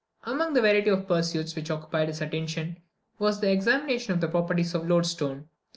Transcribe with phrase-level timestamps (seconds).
[0.23, 2.79] Among the variety of pursuits which occupied his attention,
[3.19, 5.47] was the examination of the properties of the loadstone.